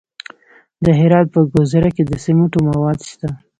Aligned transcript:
د 0.85 0.85
هرات 0.99 1.27
په 1.33 1.41
ګذره 1.53 1.89
کې 1.95 2.03
د 2.05 2.11
سمنټو 2.23 2.59
مواد 2.67 2.99
شته. 3.09 3.29